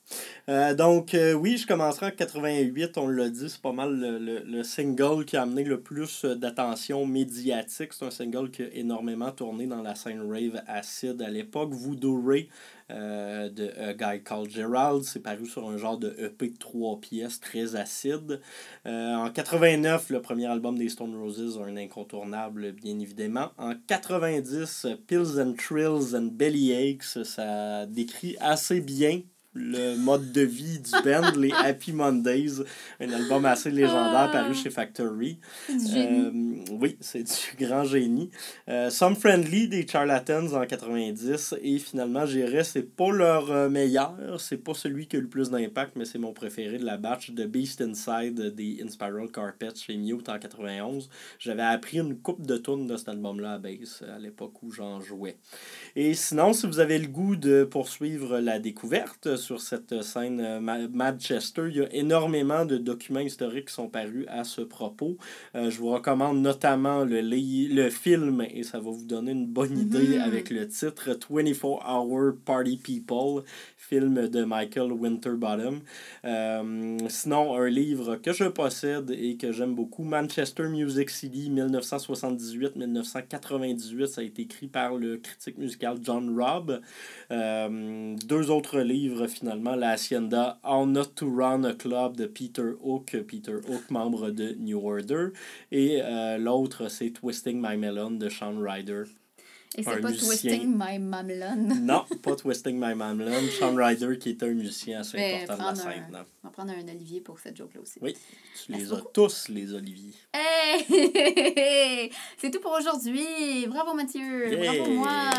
[0.49, 2.97] Euh, donc, euh, oui, je commencerai en 88.
[2.97, 6.25] On l'a dit, c'est pas mal le, le- le single qui a amené le plus
[6.25, 7.93] d'attention médiatique.
[7.93, 11.71] C'est un single qui a énormément tourné dans la scène rave acide à l'époque.
[11.71, 12.49] Voodoo Ray
[12.93, 15.03] euh, de A Guy Called Gerald.
[15.03, 18.39] C'est paru sur un genre de EP de trois pièces très acide.
[18.85, 23.51] Euh, en 89, le premier album des Stone Roses, un incontournable, bien évidemment.
[23.57, 29.21] En 90, Pills and Trills and Bellyaches, ça décrit assez bien
[29.53, 32.63] le mode de vie du band, les Happy Mondays,
[32.99, 34.29] un album assez légendaire Ah.
[34.31, 35.37] paru chez Factory.
[35.69, 36.31] Euh,
[36.71, 37.31] oui, c'est du
[37.65, 38.29] grand génie.
[38.69, 44.15] Euh, Some Friendly des Charlatans en 90 et finalement, j'irais, c'est pas leur euh, meilleur,
[44.39, 46.97] c'est pas celui qui a eu le plus d'impact, mais c'est mon préféré de la
[46.97, 51.09] batch de Beast Inside des Inspiral Carpets chez Mute en 91.
[51.39, 54.99] J'avais appris une coupe de tunes de cet album-là à base à l'époque où j'en
[55.01, 55.37] jouais.
[55.95, 60.59] Et sinon, si vous avez le goût de poursuivre la découverte sur cette scène euh,
[60.59, 65.17] Ma- Manchester, il y a énormément de documents historiques qui sont parus à ce propos.
[65.55, 69.77] Euh, je vous recommande notamment le, le film, et ça va vous donner une bonne
[69.77, 70.21] idée Mhm.
[70.21, 73.43] avec le titre 24 Hour Party People,
[73.77, 75.81] film de Michael Winterbottom.
[76.25, 84.05] Euh, sinon, un livre que je possède et que j'aime beaucoup, Manchester Music City 1978-1998,
[84.07, 86.79] ça a été écrit par le critique musical John Robb.
[87.31, 92.73] Euh, deux autres livres finalement, La Hacienda, How Not to Run a Club de Peter
[92.83, 95.27] Hook, Peter Hook, membre de New Order,
[95.71, 99.03] et euh, l'autre c'est Twisting My Melon de Sean Ryder.
[99.75, 100.57] Et c'est pas musicien.
[100.57, 101.75] Twisting My Mamelon.
[101.81, 105.77] Non, pas Twisting My Melon, Sean Ryder qui est un musicien assez Mais important de
[105.77, 106.15] la scène.
[106.15, 106.25] un-.
[106.43, 107.99] On va prendre un Olivier pour cette joke-là aussi.
[108.01, 110.11] Oui, tu Merci les as tous, les Olivier.
[110.33, 112.11] Hey!
[112.37, 113.65] C'est tout pour aujourd'hui.
[113.67, 114.57] Bravo Mathieu.
[114.57, 115.29] Bravo moi.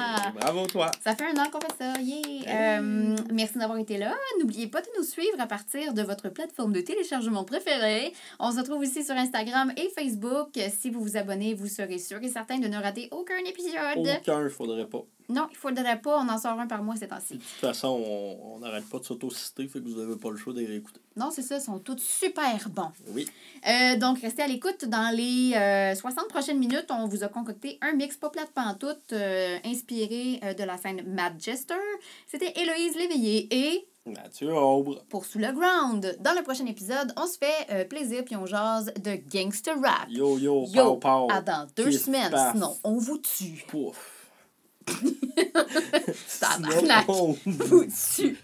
[0.40, 0.90] Bravo toi!
[1.02, 2.00] Ça fait un an qu'on fait ça.
[2.00, 2.78] Yeah!
[2.80, 4.14] Euh, merci d'avoir été là.
[4.40, 8.14] N'oubliez pas de nous suivre à partir de votre plateforme de téléchargement préférée.
[8.40, 10.58] On se retrouve aussi sur Instagram et Facebook.
[10.74, 14.08] Si vous vous abonnez, vous serez sûr et certain de ne rater aucun épisode.
[14.22, 15.04] Aucun, faudrait pas.
[15.28, 16.18] Non, il faudrait pas.
[16.18, 17.34] On en sort un par mois ces temps-ci.
[17.34, 17.88] De toute façon,
[18.42, 21.00] on n'arrête pas de s'auto-citer, fait que vous n'avez pas le choix de les réécouter.
[21.16, 21.56] Non, c'est ça.
[21.56, 22.90] Ils sont tous super bons.
[23.08, 23.26] Oui.
[23.66, 24.84] Euh, donc, restez à l'écoute.
[24.84, 29.12] Dans les euh, 60 prochaines minutes, on vous a concocté un mix pas plate pantoute
[29.12, 31.74] euh, inspiré euh, de la scène Manchester.
[32.26, 35.02] C'était Héloïse Léveillé et Mathieu Aubre.
[35.08, 36.18] pour Sous le Ground.
[36.20, 40.06] Dans le prochain épisode, on se fait euh, plaisir puis on jase de gangster rap.
[40.10, 41.28] Yo yo, Yo, pow pow.
[41.30, 43.64] à dans deux Kiss, semaines, sinon on vous tue.
[43.68, 44.10] Pouf.
[46.40, 48.36] Tabarnak, Sinon, on- vous tue.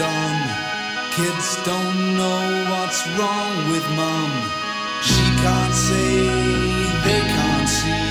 [0.00, 0.40] Done.
[1.12, 2.40] Kids don't know
[2.70, 4.30] what's wrong with mum.
[5.08, 6.12] She can't say,
[7.04, 8.08] they can't see.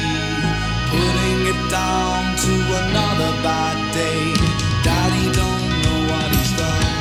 [0.93, 4.23] Putting it down to another bad day.
[4.85, 6.93] Daddy don't know what he's done.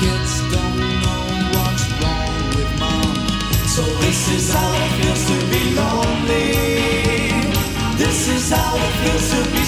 [0.00, 1.22] Kids don't know
[1.54, 3.14] what's wrong with mom.
[3.74, 6.48] So this is how it feels to be lonely.
[8.02, 9.61] This is how it feels to be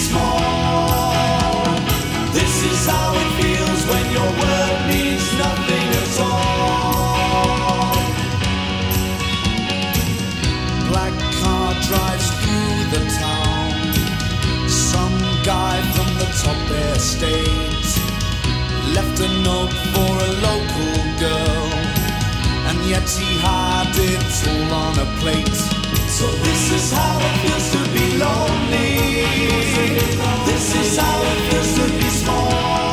[19.24, 21.68] a note for a local girl,
[22.68, 25.56] and yet he had it all on a plate.
[26.18, 29.24] So this is how it feels to be lonely.
[30.44, 32.84] This is how it feels to be small.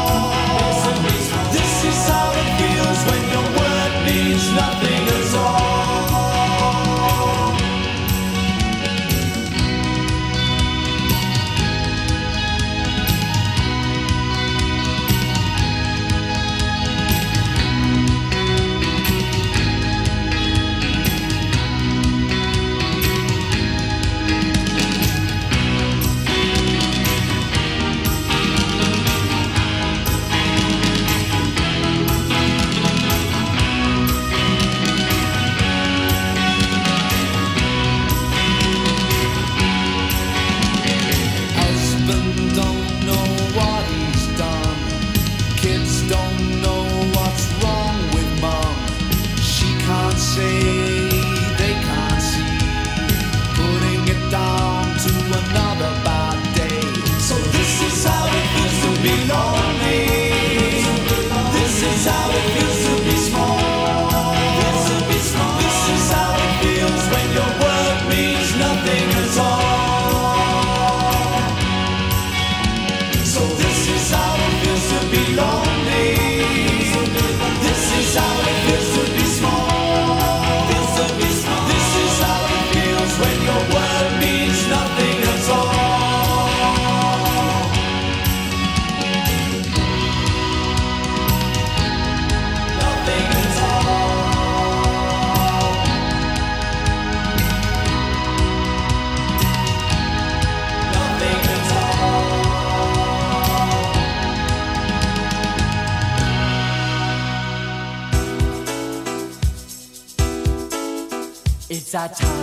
[73.32, 75.91] So this is how it feels to be lonely.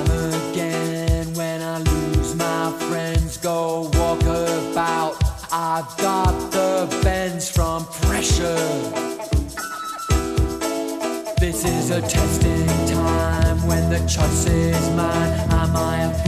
[0.07, 5.17] Time again when I lose my friends, go walk about.
[5.51, 8.57] I've got the bends from pressure.
[11.41, 15.33] This is a testing time when the choice is mine.
[15.51, 16.28] Am I a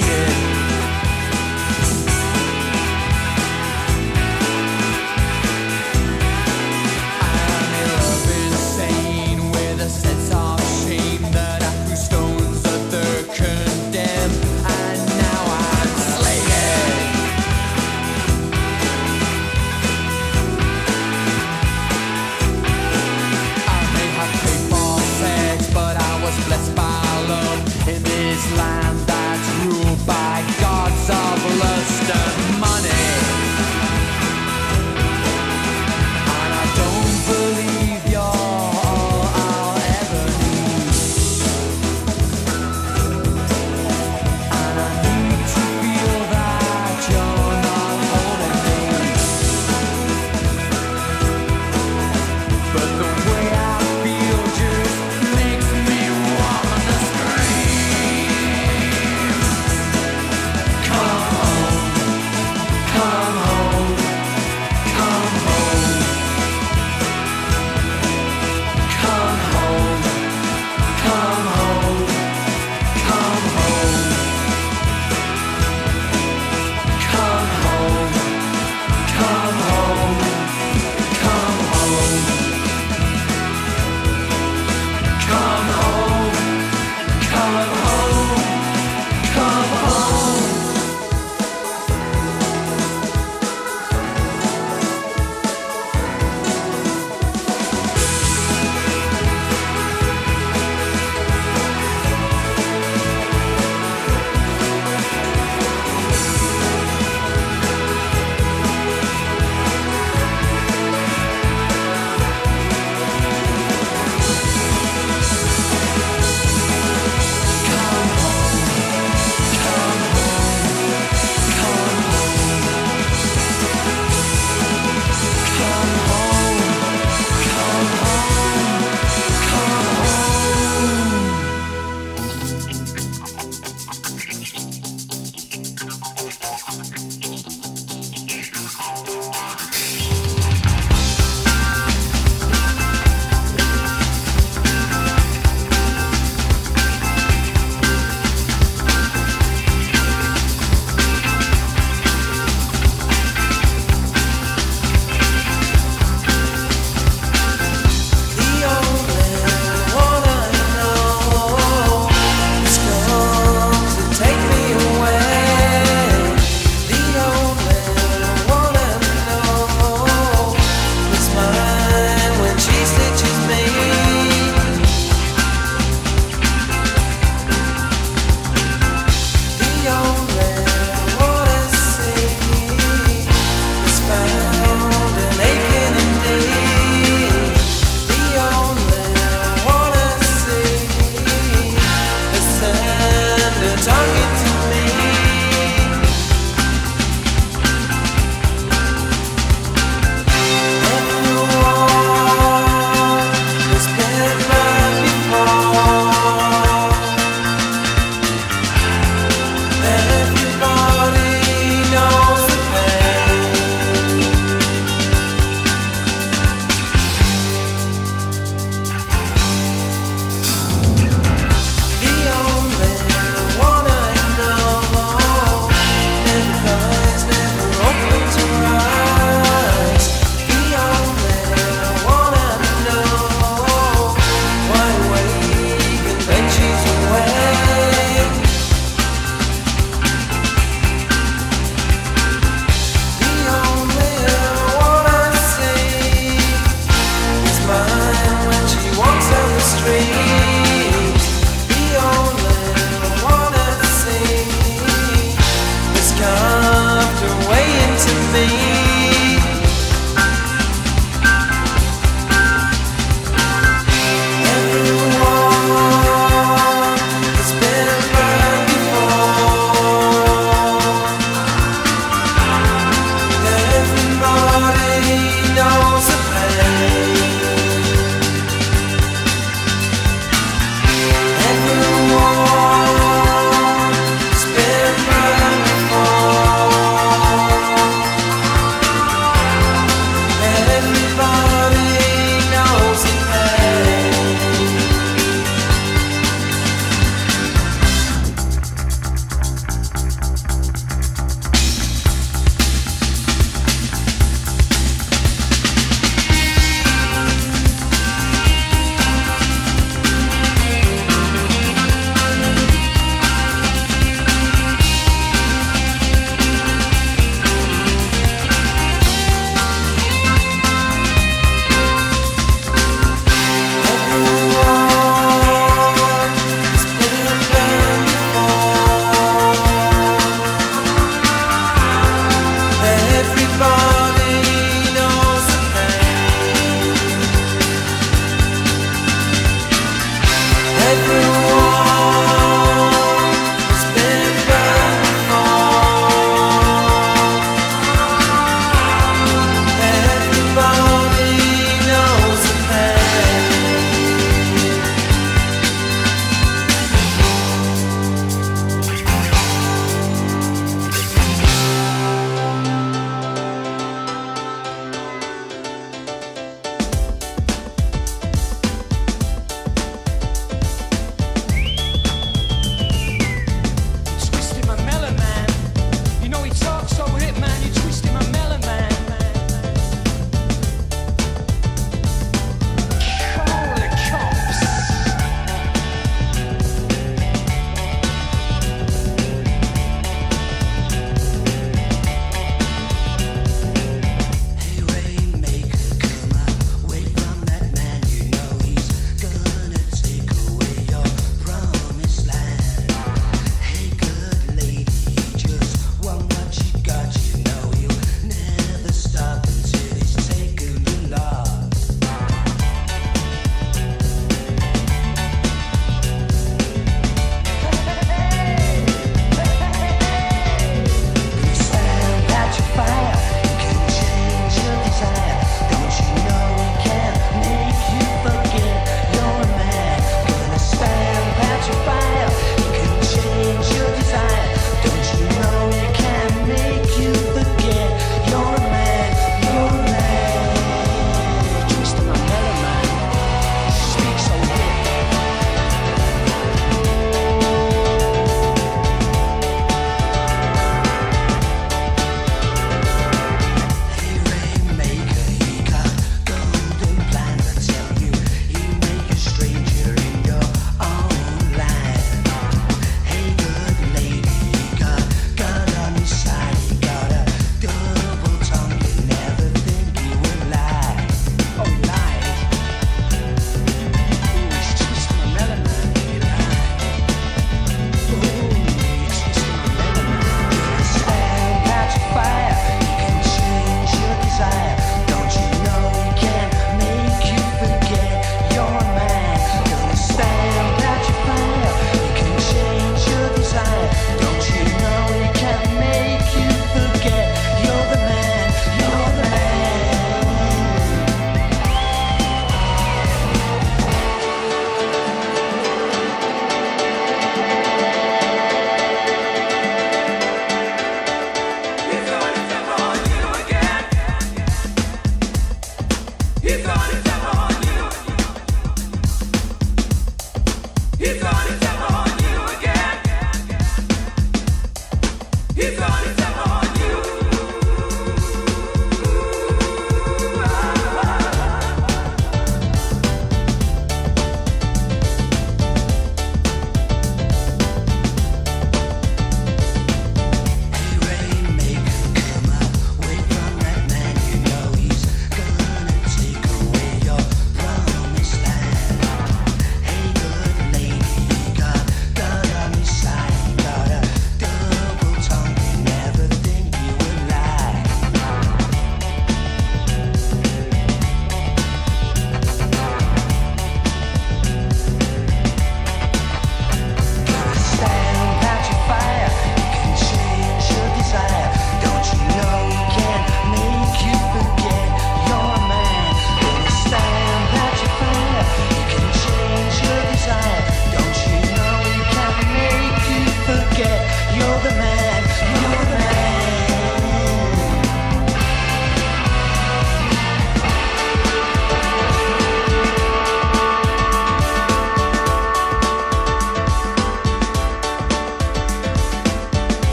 [0.00, 0.33] yeah.